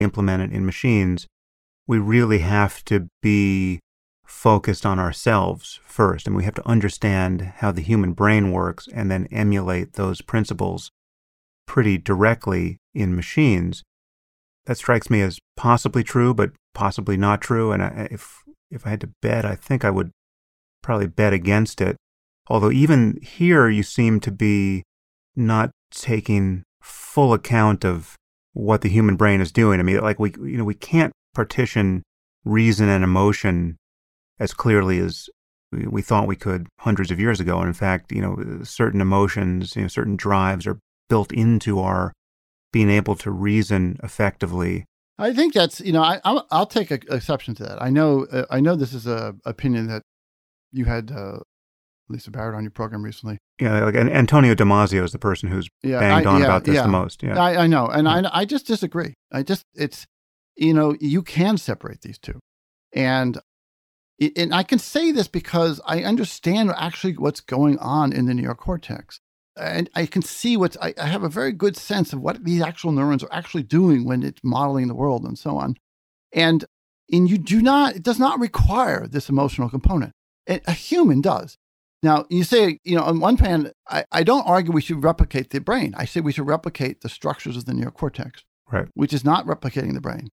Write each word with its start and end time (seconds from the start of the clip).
implement 0.00 0.42
it 0.42 0.54
in 0.54 0.64
machines, 0.64 1.26
we 1.86 1.98
really 1.98 2.38
have 2.38 2.84
to 2.84 3.08
be 3.22 3.80
focused 4.24 4.84
on 4.84 4.98
ourselves 4.98 5.80
first. 5.84 6.26
And 6.26 6.36
we 6.36 6.44
have 6.44 6.54
to 6.54 6.68
understand 6.68 7.54
how 7.56 7.72
the 7.72 7.80
human 7.80 8.12
brain 8.12 8.52
works 8.52 8.86
and 8.92 9.10
then 9.10 9.26
emulate 9.30 9.94
those 9.94 10.20
principles 10.20 10.90
pretty 11.66 11.98
directly 11.98 12.78
in 12.94 13.16
machines. 13.16 13.82
That 14.66 14.76
strikes 14.76 15.08
me 15.08 15.22
as 15.22 15.38
possibly 15.56 16.04
true, 16.04 16.34
but 16.34 16.52
possibly 16.74 17.16
not 17.16 17.40
true. 17.40 17.72
And 17.72 17.82
I, 17.82 18.08
if, 18.10 18.42
if 18.70 18.86
I 18.86 18.90
had 18.90 19.00
to 19.00 19.10
bet, 19.22 19.44
I 19.44 19.54
think 19.54 19.84
I 19.84 19.90
would 19.90 20.10
probably 20.82 21.06
bet 21.06 21.32
against 21.32 21.80
it. 21.80 21.96
Although 22.48 22.70
even 22.70 23.18
here, 23.22 23.68
you 23.68 23.82
seem 23.82 24.20
to 24.20 24.30
be 24.30 24.82
not 25.34 25.70
taking 25.90 26.64
full 26.82 27.32
account 27.32 27.84
of 27.84 28.14
what 28.52 28.80
the 28.80 28.88
human 28.88 29.16
brain 29.16 29.40
is 29.40 29.52
doing. 29.52 29.80
I 29.80 29.82
mean, 29.82 30.00
like 30.00 30.18
we, 30.18 30.32
you 30.32 30.56
know, 30.56 30.64
we 30.64 30.74
can't 30.74 31.12
partition 31.34 32.02
reason 32.44 32.88
and 32.88 33.04
emotion 33.04 33.76
as 34.40 34.54
clearly 34.54 34.98
as 34.98 35.28
we 35.72 36.02
thought 36.02 36.26
we 36.26 36.36
could 36.36 36.66
hundreds 36.80 37.10
of 37.10 37.20
years 37.20 37.40
ago. 37.40 37.58
And 37.58 37.68
in 37.68 37.74
fact, 37.74 38.10
you 38.10 38.22
know, 38.22 38.62
certain 38.64 39.00
emotions, 39.00 39.76
you 39.76 39.82
know, 39.82 39.88
certain 39.88 40.16
drives 40.16 40.66
are 40.66 40.78
built 41.08 41.32
into 41.32 41.80
our 41.80 42.12
being 42.72 42.90
able 42.90 43.14
to 43.16 43.30
reason 43.30 43.98
effectively. 44.02 44.84
I 45.18 45.32
think 45.32 45.52
that's 45.52 45.80
you 45.80 45.92
know 45.92 46.02
I 46.02 46.20
I'll, 46.24 46.46
I'll 46.50 46.66
take 46.66 46.90
exception 46.90 47.54
to 47.56 47.64
that. 47.64 47.82
I 47.82 47.90
know 47.90 48.26
uh, 48.30 48.44
I 48.50 48.60
know 48.60 48.76
this 48.76 48.94
is 48.94 49.06
a 49.06 49.34
opinion 49.44 49.88
that 49.88 50.02
you 50.72 50.84
had 50.84 51.10
uh, 51.10 51.38
Lisa 52.08 52.30
Barrett 52.30 52.56
on 52.56 52.64
your 52.64 52.70
program 52.70 53.04
recently. 53.04 53.38
Yeah, 53.60 53.84
like 53.84 53.94
Antonio 53.94 54.54
Damasio 54.54 55.04
is 55.04 55.12
the 55.12 55.18
person 55.18 55.48
who's 55.48 55.68
yeah, 55.82 56.00
banged 56.00 56.26
I, 56.26 56.30
on 56.30 56.40
yeah, 56.40 56.46
about 56.46 56.64
this 56.64 56.76
yeah. 56.76 56.82
the 56.82 56.88
most. 56.88 57.22
Yeah, 57.22 57.38
I, 57.38 57.64
I 57.64 57.66
know, 57.66 57.86
and 57.86 58.08
I 58.08 58.22
I 58.32 58.44
just 58.44 58.66
disagree. 58.66 59.14
I 59.32 59.42
just 59.42 59.64
it's 59.74 60.06
you 60.56 60.74
know 60.74 60.96
you 61.00 61.22
can 61.22 61.58
separate 61.58 62.02
these 62.02 62.18
two, 62.18 62.38
and 62.92 63.38
and 64.36 64.52
I 64.52 64.62
can 64.62 64.78
say 64.78 65.12
this 65.12 65.28
because 65.28 65.80
I 65.86 66.02
understand 66.02 66.72
actually 66.76 67.16
what's 67.16 67.40
going 67.40 67.78
on 67.78 68.12
in 68.12 68.26
the 68.26 68.32
neocortex. 68.32 69.20
And 69.56 69.90
I 69.94 70.06
can 70.06 70.22
see 70.22 70.56
what's, 70.56 70.76
I, 70.80 70.94
I 71.00 71.06
have 71.06 71.22
a 71.22 71.28
very 71.28 71.52
good 71.52 71.76
sense 71.76 72.12
of 72.12 72.20
what 72.20 72.44
these 72.44 72.62
actual 72.62 72.92
neurons 72.92 73.22
are 73.22 73.32
actually 73.32 73.64
doing 73.64 74.04
when 74.04 74.22
it's 74.22 74.40
modeling 74.42 74.88
the 74.88 74.94
world 74.94 75.24
and 75.24 75.38
so 75.38 75.56
on. 75.56 75.76
And, 76.32 76.64
and 77.12 77.28
you 77.28 77.38
do 77.38 77.60
not, 77.60 77.96
it 77.96 78.02
does 78.02 78.18
not 78.18 78.38
require 78.38 79.06
this 79.06 79.28
emotional 79.28 79.68
component. 79.68 80.12
It, 80.46 80.62
a 80.66 80.72
human 80.72 81.20
does. 81.20 81.56
Now, 82.02 82.26
you 82.28 82.44
say, 82.44 82.78
you 82.84 82.96
know, 82.96 83.02
on 83.02 83.20
one 83.20 83.36
hand, 83.38 83.72
I, 83.88 84.04
I 84.12 84.22
don't 84.22 84.46
argue 84.46 84.72
we 84.72 84.80
should 84.80 85.02
replicate 85.02 85.50
the 85.50 85.60
brain. 85.60 85.94
I 85.96 86.04
say 86.04 86.20
we 86.20 86.32
should 86.32 86.46
replicate 86.46 87.00
the 87.00 87.08
structures 87.08 87.56
of 87.56 87.64
the 87.64 87.72
neocortex, 87.72 88.42
right. 88.70 88.86
which 88.94 89.12
is 89.12 89.24
not 89.24 89.46
replicating 89.46 89.94
the 89.94 90.00
brain. 90.00 90.28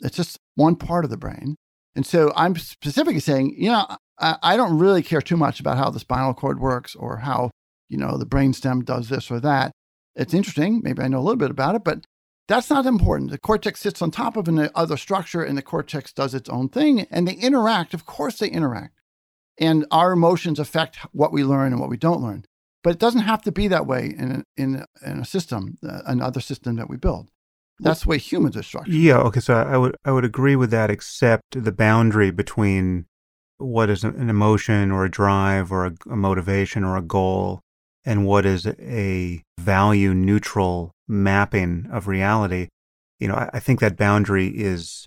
It's 0.00 0.16
just 0.16 0.38
one 0.54 0.76
part 0.76 1.04
of 1.04 1.10
the 1.10 1.16
brain. 1.16 1.56
And 1.96 2.06
so 2.06 2.32
I'm 2.36 2.54
specifically 2.56 3.20
saying, 3.20 3.56
you 3.58 3.70
know, 3.70 3.86
I, 4.20 4.36
I 4.42 4.56
don't 4.56 4.78
really 4.78 5.02
care 5.02 5.22
too 5.22 5.36
much 5.36 5.58
about 5.58 5.78
how 5.78 5.90
the 5.90 5.98
spinal 5.98 6.34
cord 6.34 6.60
works 6.60 6.94
or 6.94 7.18
how, 7.18 7.50
you 7.88 7.96
know, 7.96 8.16
the 8.16 8.26
brainstem 8.26 8.84
does 8.84 9.08
this 9.08 9.30
or 9.30 9.40
that. 9.40 9.72
It's 10.14 10.34
interesting. 10.34 10.80
Maybe 10.84 11.02
I 11.02 11.08
know 11.08 11.18
a 11.18 11.20
little 11.20 11.36
bit 11.36 11.50
about 11.50 11.74
it, 11.74 11.84
but 11.84 12.04
that's 12.48 12.70
not 12.70 12.86
important. 12.86 13.30
The 13.30 13.38
cortex 13.38 13.80
sits 13.80 14.00
on 14.00 14.10
top 14.10 14.36
of 14.36 14.46
another 14.46 14.70
uh, 14.74 14.96
structure 14.96 15.42
and 15.42 15.58
the 15.58 15.62
cortex 15.62 16.12
does 16.12 16.32
its 16.34 16.48
own 16.48 16.68
thing 16.68 17.00
and 17.10 17.26
they 17.26 17.34
interact. 17.34 17.92
Of 17.92 18.06
course, 18.06 18.38
they 18.38 18.48
interact. 18.48 18.95
And 19.58 19.86
our 19.90 20.12
emotions 20.12 20.58
affect 20.58 20.96
what 21.12 21.32
we 21.32 21.44
learn 21.44 21.72
and 21.72 21.80
what 21.80 21.88
we 21.88 21.96
don't 21.96 22.22
learn. 22.22 22.44
But 22.82 22.90
it 22.90 22.98
doesn't 22.98 23.22
have 23.22 23.42
to 23.42 23.52
be 23.52 23.68
that 23.68 23.86
way 23.86 24.14
in 24.16 24.30
a, 24.30 24.44
in, 24.56 24.84
in 25.04 25.18
a 25.20 25.24
system, 25.24 25.78
uh, 25.86 26.02
another 26.06 26.40
system 26.40 26.76
that 26.76 26.88
we 26.88 26.96
build. 26.96 27.30
That's 27.78 28.02
the 28.02 28.08
way 28.08 28.18
humans 28.18 28.56
are 28.56 28.62
structured. 28.62 28.94
Yeah. 28.94 29.18
Okay. 29.18 29.40
So 29.40 29.54
I 29.54 29.76
would 29.76 29.96
I 30.04 30.10
would 30.10 30.24
agree 30.24 30.56
with 30.56 30.70
that, 30.70 30.90
except 30.90 31.42
the 31.50 31.72
boundary 31.72 32.30
between 32.30 33.06
what 33.58 33.90
is 33.90 34.02
an 34.04 34.30
emotion 34.30 34.90
or 34.90 35.04
a 35.04 35.10
drive 35.10 35.70
or 35.70 35.86
a, 35.86 35.92
a 36.10 36.16
motivation 36.16 36.84
or 36.84 36.96
a 36.96 37.02
goal, 37.02 37.60
and 38.04 38.24
what 38.24 38.46
is 38.46 38.66
a 38.66 39.42
value 39.58 40.14
neutral 40.14 40.92
mapping 41.06 41.86
of 41.92 42.08
reality. 42.08 42.68
You 43.18 43.28
know, 43.28 43.34
I, 43.34 43.50
I 43.54 43.60
think 43.60 43.80
that 43.80 43.96
boundary 43.96 44.48
is 44.48 45.06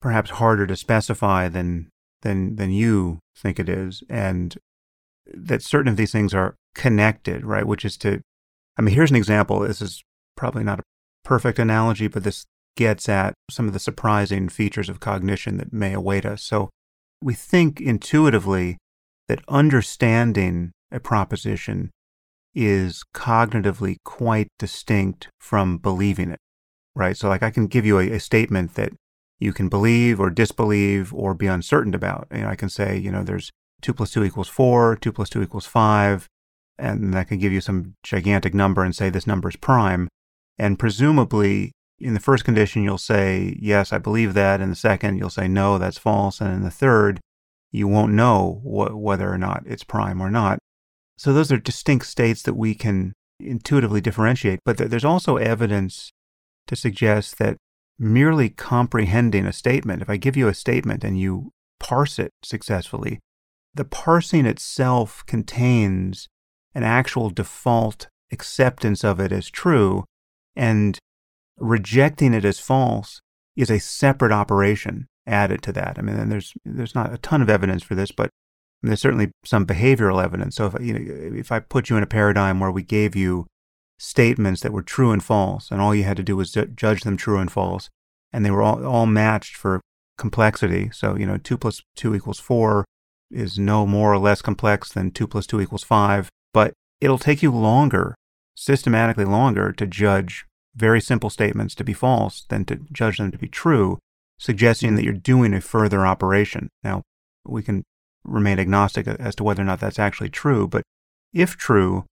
perhaps 0.00 0.30
harder 0.30 0.66
to 0.68 0.76
specify 0.76 1.48
than 1.48 1.88
than 2.22 2.56
than 2.56 2.70
you 2.70 3.20
think 3.36 3.58
it 3.58 3.68
is, 3.68 4.02
and 4.08 4.56
that 5.26 5.62
certain 5.62 5.88
of 5.88 5.96
these 5.96 6.12
things 6.12 6.34
are 6.34 6.56
connected, 6.74 7.44
right? 7.44 7.66
Which 7.66 7.84
is 7.84 7.96
to, 7.98 8.20
I 8.78 8.82
mean, 8.82 8.94
here's 8.94 9.10
an 9.10 9.16
example. 9.16 9.60
This 9.60 9.82
is 9.82 10.02
probably 10.36 10.64
not 10.64 10.80
a 10.80 10.84
perfect 11.24 11.58
analogy, 11.58 12.08
but 12.08 12.24
this 12.24 12.46
gets 12.76 13.08
at 13.08 13.34
some 13.50 13.66
of 13.66 13.72
the 13.72 13.80
surprising 13.80 14.48
features 14.48 14.88
of 14.88 15.00
cognition 15.00 15.58
that 15.58 15.72
may 15.72 15.92
await 15.92 16.24
us. 16.24 16.42
So 16.42 16.70
we 17.20 17.34
think 17.34 17.80
intuitively 17.80 18.78
that 19.26 19.42
understanding 19.48 20.72
a 20.90 21.00
proposition 21.00 21.90
is 22.54 23.04
cognitively 23.14 23.96
quite 24.04 24.48
distinct 24.58 25.28
from 25.38 25.78
believing 25.78 26.30
it, 26.30 26.38
right? 26.94 27.16
So, 27.16 27.28
like, 27.28 27.42
I 27.42 27.50
can 27.50 27.66
give 27.66 27.84
you 27.84 27.98
a, 27.98 28.12
a, 28.12 28.20
statement 28.20 28.74
that 28.74 28.92
you 29.38 29.52
can 29.52 29.68
believe 29.68 30.18
or 30.20 30.30
disbelieve 30.30 31.14
or 31.14 31.34
be 31.34 31.46
uncertain 31.46 31.94
about. 31.94 32.28
You 32.32 32.42
know, 32.42 32.48
I 32.48 32.56
can 32.56 32.68
say, 32.68 32.96
you 32.96 33.10
know, 33.10 33.22
there's 33.22 33.50
two 33.80 33.94
plus 33.94 34.10
two 34.10 34.24
equals 34.24 34.48
four, 34.48 34.96
two 34.96 35.12
plus 35.12 35.30
two 35.30 35.42
equals 35.42 35.66
five, 35.66 36.26
and 36.78 37.16
I 37.16 37.24
can 37.24 37.38
give 37.38 37.52
you 37.52 37.60
some 37.60 37.94
gigantic 38.02 38.54
number 38.54 38.82
and 38.82 38.94
say 38.94 39.10
this 39.10 39.26
number 39.26 39.48
is 39.48 39.56
prime. 39.56 40.08
And 40.58 40.78
presumably, 40.78 41.72
in 42.00 42.14
the 42.14 42.20
first 42.20 42.44
condition, 42.44 42.82
you'll 42.82 42.98
say, 42.98 43.56
yes, 43.60 43.92
I 43.92 43.98
believe 43.98 44.34
that. 44.34 44.60
In 44.60 44.70
the 44.70 44.76
second, 44.76 45.18
you'll 45.18 45.30
say, 45.30 45.48
no, 45.48 45.78
that's 45.78 45.98
false. 45.98 46.40
And 46.40 46.52
in 46.52 46.62
the 46.62 46.70
third, 46.70 47.20
you 47.70 47.86
won't 47.88 48.12
know 48.12 48.60
wh- 48.62 48.96
whether 48.96 49.32
or 49.32 49.38
not 49.38 49.62
it's 49.66 49.84
prime 49.84 50.20
or 50.20 50.30
not. 50.30 50.58
So 51.16 51.32
those 51.32 51.50
are 51.50 51.58
distinct 51.58 52.06
states 52.06 52.42
that 52.42 52.54
we 52.54 52.74
can 52.74 53.12
intuitively 53.40 54.00
differentiate. 54.00 54.60
But 54.64 54.78
th- 54.78 54.90
there's 54.90 55.04
also 55.04 55.36
evidence 55.36 56.12
to 56.68 56.76
suggest 56.76 57.38
that 57.38 57.56
merely 57.98 58.48
comprehending 58.48 59.46
a 59.46 59.52
statement, 59.52 60.02
if 60.02 60.10
I 60.10 60.16
give 60.16 60.36
you 60.36 60.48
a 60.48 60.54
statement 60.54 61.04
and 61.04 61.18
you 61.18 61.52
parse 61.80 62.18
it 62.18 62.32
successfully, 62.42 63.20
the 63.74 63.84
parsing 63.84 64.46
itself 64.46 65.24
contains 65.26 66.28
an 66.74 66.82
actual 66.82 67.30
default 67.30 68.08
acceptance 68.30 69.04
of 69.04 69.20
it 69.20 69.32
as 69.32 69.50
true 69.50 70.04
and 70.54 70.98
rejecting 71.58 72.34
it 72.34 72.44
as 72.44 72.60
false 72.60 73.20
is 73.56 73.70
a 73.70 73.78
separate 73.78 74.32
operation 74.32 75.06
added 75.26 75.62
to 75.62 75.72
that. 75.72 75.98
I 75.98 76.02
mean, 76.02 76.28
there's 76.28 76.54
there's 76.64 76.94
not 76.94 77.12
a 77.12 77.18
ton 77.18 77.42
of 77.42 77.50
evidence 77.50 77.82
for 77.82 77.94
this, 77.94 78.12
but 78.12 78.30
there's 78.82 79.00
certainly 79.00 79.32
some 79.44 79.66
behavioral 79.66 80.22
evidence. 80.22 80.56
So 80.56 80.66
if 80.66 80.74
you 80.80 80.94
know, 80.94 81.36
if 81.36 81.50
I 81.50 81.60
put 81.60 81.90
you 81.90 81.96
in 81.96 82.02
a 82.02 82.06
paradigm 82.06 82.60
where 82.60 82.70
we 82.70 82.82
gave 82.82 83.16
you 83.16 83.46
statements 83.98 84.60
that 84.62 84.72
were 84.72 84.82
true 84.82 85.10
and 85.10 85.22
false, 85.22 85.70
and 85.70 85.80
all 85.80 85.94
you 85.94 86.04
had 86.04 86.16
to 86.16 86.22
do 86.22 86.36
was 86.36 86.56
judge 86.74 87.02
them 87.02 87.16
true 87.16 87.38
and 87.38 87.50
false, 87.50 87.90
and 88.32 88.44
they 88.44 88.50
were 88.50 88.62
all, 88.62 88.84
all 88.84 89.06
matched 89.06 89.56
for 89.56 89.80
complexity. 90.16 90.90
So 90.92 91.16
you 91.16 91.26
know, 91.26 91.38
two 91.38 91.58
plus 91.58 91.82
two 91.96 92.14
equals 92.14 92.40
four 92.40 92.84
is 93.30 93.58
no 93.58 93.86
more 93.86 94.12
or 94.12 94.18
less 94.18 94.40
complex 94.40 94.92
than 94.92 95.10
two 95.10 95.26
plus 95.26 95.46
two 95.46 95.60
equals 95.60 95.84
five, 95.84 96.28
but 96.54 96.72
it'll 97.00 97.18
take 97.18 97.42
you 97.42 97.50
longer, 97.50 98.14
systematically 98.54 99.24
longer, 99.24 99.72
to 99.72 99.86
judge 99.86 100.46
very 100.74 101.00
simple 101.00 101.30
statements 101.30 101.74
to 101.74 101.84
be 101.84 101.92
false 101.92 102.44
than 102.48 102.64
to 102.64 102.76
judge 102.92 103.18
them 103.18 103.30
to 103.32 103.38
be 103.38 103.48
true, 103.48 103.98
suggesting 104.38 104.94
that 104.94 105.04
you're 105.04 105.12
doing 105.12 105.52
a 105.52 105.60
further 105.60 106.06
operation. 106.06 106.68
Now, 106.84 107.02
we 107.44 107.62
can 107.62 107.82
remain 108.24 108.58
agnostic 108.58 109.06
as 109.08 109.34
to 109.36 109.44
whether 109.44 109.62
or 109.62 109.66
not 109.66 109.80
that's 109.80 109.98
actually 109.98 110.30
true, 110.30 110.68
but 110.68 110.82
if 111.32 111.56
true, 111.56 112.04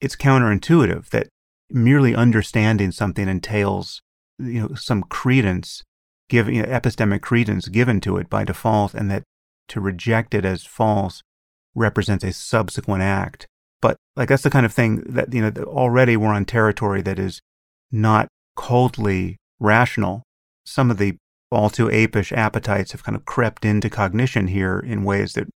it's 0.00 0.16
counterintuitive 0.16 1.08
that 1.10 1.28
merely 1.70 2.14
understanding 2.14 2.90
something 2.92 3.28
entails 3.28 4.00
you 4.38 4.60
know 4.60 4.74
some 4.74 5.02
credence 5.02 5.82
given 6.28 6.54
you 6.54 6.62
know, 6.62 6.68
epistemic 6.68 7.20
credence 7.20 7.68
given 7.68 8.00
to 8.00 8.16
it 8.16 8.30
by 8.30 8.44
default 8.44 8.94
and 8.94 9.10
that 9.10 9.22
to 9.66 9.80
reject 9.80 10.34
it 10.34 10.44
as 10.44 10.64
false 10.64 11.22
represents 11.74 12.24
a 12.24 12.32
subsequent 12.32 13.02
act 13.02 13.46
but 13.80 13.96
like 14.16 14.28
that's 14.28 14.42
the 14.42 14.50
kind 14.50 14.66
of 14.66 14.72
thing 14.72 15.02
that 15.06 15.32
you 15.32 15.42
know 15.42 15.52
already 15.64 16.16
we're 16.16 16.32
on 16.32 16.44
territory 16.44 17.02
that 17.02 17.18
is 17.18 17.40
not 17.90 18.28
coldly 18.56 19.36
rational. 19.60 20.22
Some 20.64 20.90
of 20.90 20.98
the 20.98 21.16
all 21.50 21.70
too 21.70 21.86
apish 21.86 22.36
appetites 22.36 22.92
have 22.92 23.04
kind 23.04 23.16
of 23.16 23.24
crept 23.24 23.64
into 23.64 23.88
cognition 23.88 24.48
here 24.48 24.78
in 24.78 25.04
ways 25.04 25.32
that 25.32 25.48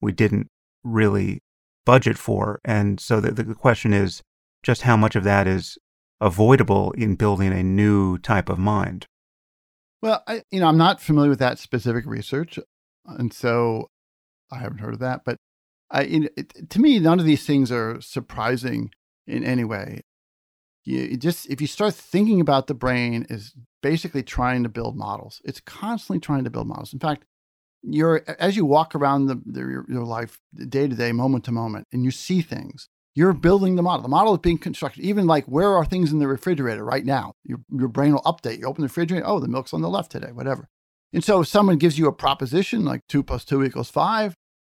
we 0.00 0.12
didn't 0.12 0.48
really 0.84 1.40
budget 1.88 2.18
for. 2.18 2.60
And 2.66 3.00
so 3.00 3.18
the, 3.18 3.32
the 3.32 3.54
question 3.54 3.94
is 3.94 4.22
just 4.62 4.82
how 4.82 4.94
much 4.94 5.16
of 5.16 5.24
that 5.24 5.46
is 5.46 5.78
avoidable 6.20 6.92
in 6.92 7.14
building 7.14 7.50
a 7.50 7.62
new 7.62 8.18
type 8.18 8.50
of 8.50 8.58
mind? 8.58 9.06
Well, 10.02 10.22
I, 10.28 10.42
you 10.50 10.60
know, 10.60 10.66
I'm 10.68 10.76
not 10.76 11.00
familiar 11.00 11.30
with 11.30 11.38
that 11.38 11.58
specific 11.58 12.04
research, 12.04 12.58
and 13.06 13.32
so 13.32 13.88
I 14.52 14.58
haven't 14.58 14.78
heard 14.78 14.92
of 14.92 15.00
that. 15.00 15.22
But 15.24 15.38
I, 15.90 16.02
you 16.02 16.28
it, 16.36 16.68
to 16.68 16.78
me, 16.78 16.98
none 16.98 17.20
of 17.20 17.24
these 17.24 17.46
things 17.46 17.72
are 17.72 18.02
surprising 18.02 18.90
in 19.26 19.42
any 19.42 19.64
way 19.64 20.02
you 20.88 21.16
just 21.16 21.48
if 21.50 21.60
you 21.60 21.66
start 21.66 21.94
thinking 21.94 22.40
about 22.40 22.66
the 22.66 22.74
brain 22.74 23.26
is 23.28 23.54
basically 23.82 24.22
trying 24.22 24.62
to 24.62 24.68
build 24.68 24.96
models. 24.96 25.40
It's 25.44 25.60
constantly 25.60 26.20
trying 26.20 26.44
to 26.44 26.50
build 26.50 26.66
models. 26.66 26.92
In 26.92 26.98
fact, 26.98 27.24
you're 27.82 28.22
as 28.38 28.56
you 28.56 28.64
walk 28.64 28.94
around 28.94 29.26
the, 29.26 29.40
the 29.46 29.60
your, 29.60 29.84
your 29.88 30.04
life 30.04 30.38
day 30.54 30.88
to 30.88 30.94
day, 30.94 31.12
moment 31.12 31.44
to 31.44 31.52
moment, 31.52 31.86
and 31.92 32.04
you 32.04 32.10
see 32.10 32.42
things. 32.42 32.88
You're 33.14 33.32
building 33.32 33.74
the 33.74 33.82
model. 33.82 34.02
The 34.02 34.08
model 34.08 34.34
is 34.34 34.40
being 34.40 34.58
constructed. 34.58 35.02
Even 35.02 35.26
like 35.26 35.44
where 35.46 35.74
are 35.74 35.84
things 35.84 36.12
in 36.12 36.20
the 36.20 36.28
refrigerator 36.28 36.84
right 36.84 37.04
now? 37.04 37.32
Your 37.44 37.58
your 37.70 37.88
brain 37.88 38.12
will 38.12 38.22
update. 38.22 38.58
You 38.58 38.66
open 38.66 38.82
the 38.82 38.88
refrigerator. 38.88 39.26
Oh, 39.26 39.40
the 39.40 39.48
milk's 39.48 39.74
on 39.74 39.82
the 39.82 39.88
left 39.88 40.12
today. 40.12 40.32
Whatever. 40.32 40.68
And 41.12 41.24
so 41.24 41.40
if 41.40 41.48
someone 41.48 41.78
gives 41.78 41.98
you 41.98 42.06
a 42.06 42.12
proposition 42.12 42.84
like 42.84 43.00
two 43.08 43.22
plus 43.22 43.44
two 43.44 43.64
equals 43.64 43.90
five, 43.90 44.34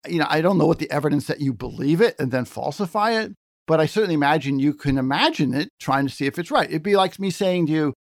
you 0.07 0.19
know, 0.19 0.27
I 0.29 0.41
don't 0.41 0.57
know 0.57 0.65
what 0.65 0.79
the 0.79 0.89
evidence 0.91 1.27
that 1.27 1.41
you 1.41 1.53
believe 1.53 2.01
it 2.01 2.15
and 2.19 2.31
then 2.31 2.45
falsify 2.45 3.11
it, 3.11 3.33
but 3.67 3.79
I 3.79 3.85
certainly 3.85 4.15
imagine 4.15 4.59
you 4.59 4.73
can 4.73 4.97
imagine 4.97 5.53
it 5.53 5.69
trying 5.79 6.07
to 6.07 6.13
see 6.13 6.25
if 6.25 6.39
it's 6.39 6.51
right. 6.51 6.69
It'd 6.69 6.83
be 6.83 6.95
like 6.95 7.19
me 7.19 7.29
saying 7.29 7.67
to 7.67 7.71
you, 7.71 7.93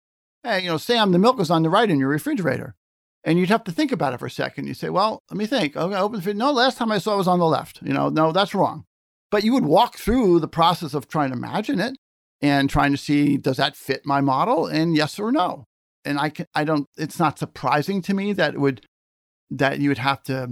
hey, 0.43 0.63
you 0.63 0.69
know, 0.69 0.79
Sam, 0.79 1.13
the 1.13 1.19
milk 1.19 1.41
is 1.41 1.51
on 1.51 1.63
the 1.63 1.71
right 1.71 1.91
in 1.91 1.99
your 1.99 2.09
refrigerator. 2.09 2.75
And 3.25 3.39
you'd 3.39 3.51
have 3.51 3.65
to 3.65 3.73
think 3.73 3.93
about 3.93 4.15
it 4.15 4.19
for 4.19 4.27
a 4.27 4.31
second. 4.31 4.67
You 4.67 4.75
say, 4.75 4.89
well, 4.89 5.23
let 5.31 5.37
me 5.37 5.47
think. 5.47 5.77
Okay, 5.77 5.97
open 5.97 6.21
the. 6.21 6.35
No, 6.35 6.53
last 6.53 6.79
time 6.79 6.91
I 6.91 6.99
saw 6.99 7.15
it 7.15 7.19
was 7.19 7.29
on 7.29 7.39
the 7.39 7.47
left. 7.47 7.81
You 7.83 7.93
know, 7.93 8.09
no, 8.09 8.33
that's 8.33 8.55
wrong. 8.55 8.85
But 9.31 9.45
you 9.45 9.53
would 9.53 9.65
walk 9.65 9.97
through 9.97 10.41
the 10.41 10.49
process 10.49 10.95
of 10.95 11.07
trying 11.07 11.31
to 11.31 11.37
imagine 11.37 11.81
it 11.81 11.97
and 12.41 12.71
trying 12.71 12.93
to 12.93 12.99
see, 12.99 13.37
does 13.37 13.59
that 13.59 13.77
fit 13.77 14.07
my 14.07 14.21
model? 14.21 14.67
And 14.67 14.97
yes 14.97 15.19
or 15.19 15.31
no. 15.31 15.65
And 16.05 16.19
I 16.19 16.31
can, 16.31 16.47
I 16.55 16.65
don't, 16.65 16.87
it's 16.97 17.19
not 17.19 17.39
surprising 17.39 18.01
to 18.03 18.15
me 18.15 18.33
that 18.33 18.55
it 18.55 18.61
would, 18.61 18.87
that 19.51 19.79
you 19.81 19.91
would 19.91 19.99
have 19.99 20.23
to 20.25 20.47